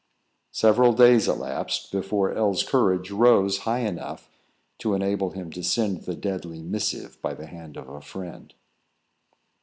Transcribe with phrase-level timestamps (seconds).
[0.55, 4.31] Several days elapsed before L 's courage rose high enough
[4.79, 8.55] to enable him to send the deadly missive by the hand of a friend.